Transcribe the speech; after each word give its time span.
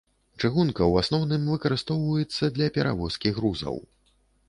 Чыгунка 0.43 0.81
ў 0.87 0.93
асноўным 1.05 1.45
выкарыстоўваецца 1.53 2.53
для 2.59 2.73
перавозкі 2.79 3.37
грузаў. 3.41 3.83